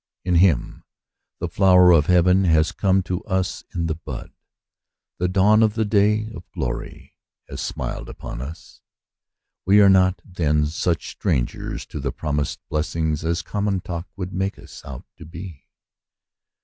[0.25, 0.83] In him
[1.39, 4.31] the flower of heaven has come to us in the bud,
[5.19, 7.15] the dawn of the day of glory
[7.47, 8.81] has smiled upon us.
[9.63, 14.57] We are not, then, such strangers to the promised blessing as common talk would make
[14.57, 15.67] us out to be.